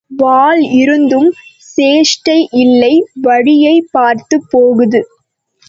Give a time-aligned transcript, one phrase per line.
[0.11, 1.27] வால் இருந்தும்
[1.67, 2.91] சேஷ்டை இல்லை
[3.21, 5.01] வழியைப் பார்த்துப் போகுது!